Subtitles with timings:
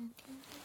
[0.00, 0.59] Thank you.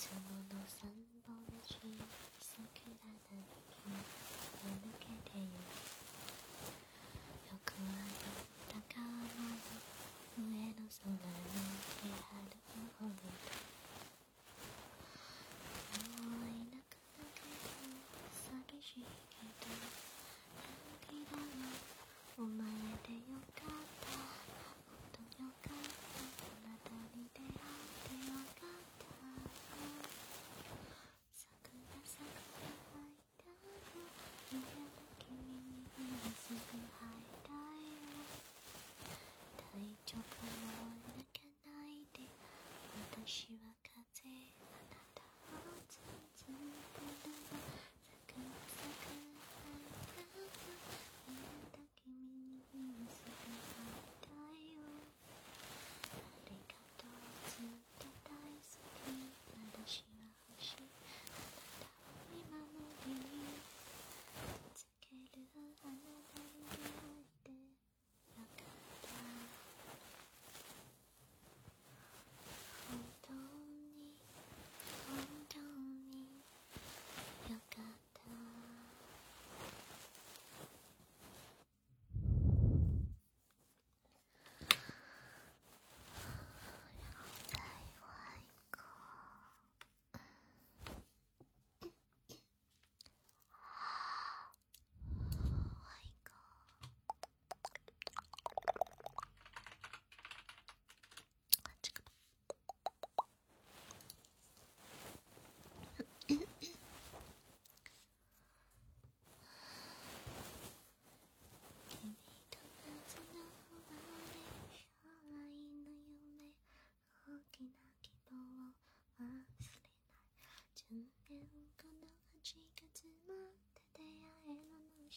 [0.00, 0.32] その
[0.64, 0.88] 三
[1.28, 1.76] 本木
[2.40, 3.36] 桜並木
[3.84, 5.76] を抜けてゆく
[7.52, 8.32] よくあの
[8.72, 9.60] 高浜の
[10.40, 11.59] 上の空に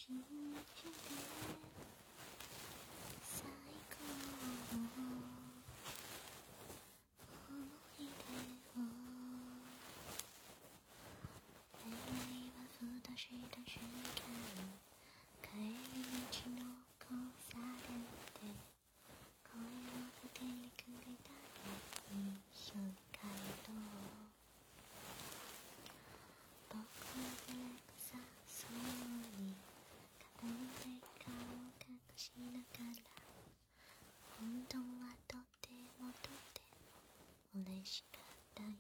[0.04, 0.83] очень.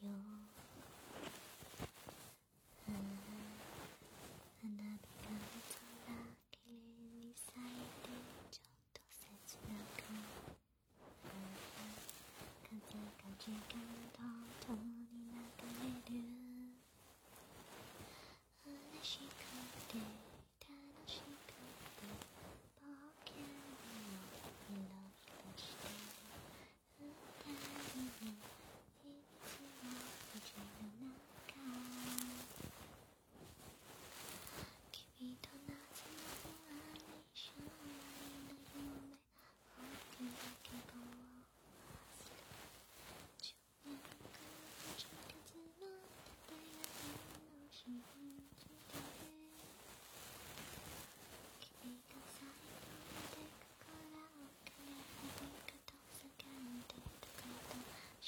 [0.01, 0.32] 加油。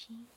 [0.07, 0.27] machine.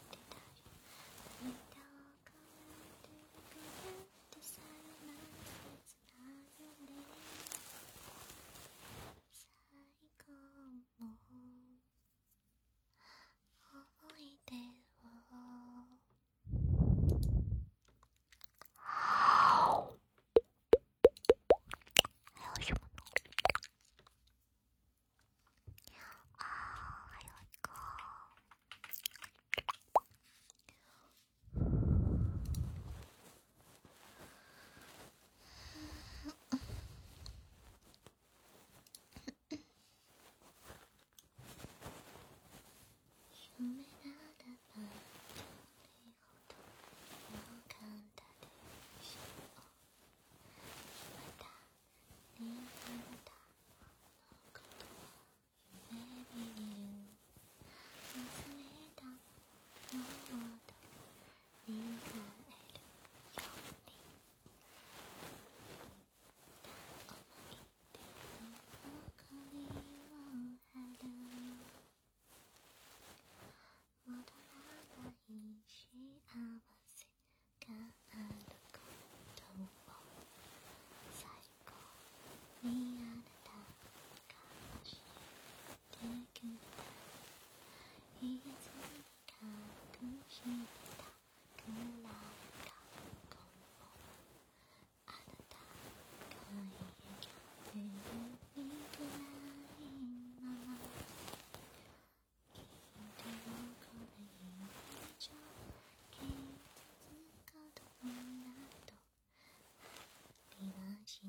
[111.18, 111.24] し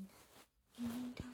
[0.82, 0.88] な。
[0.88, 1.29] い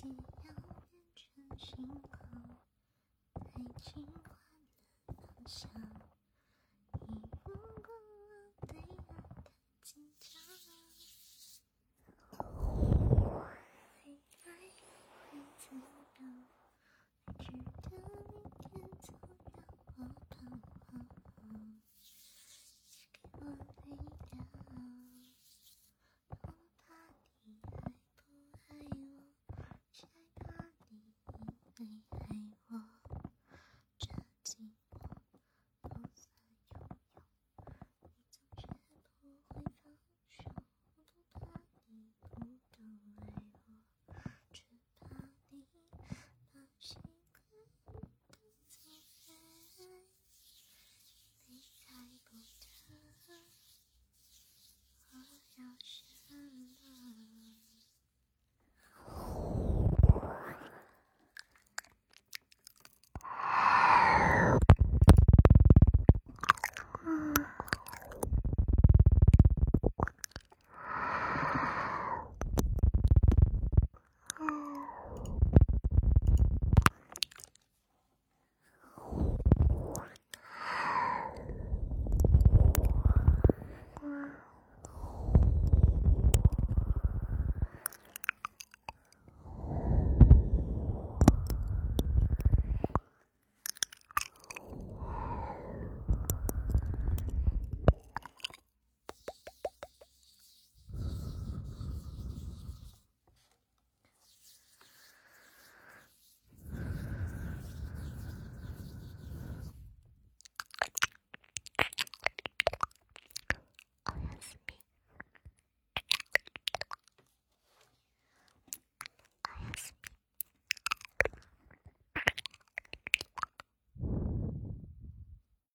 [0.00, 0.54] 夕阳
[0.88, 2.56] 变成星空，
[3.52, 4.64] 爱情换了
[5.12, 6.09] 方向。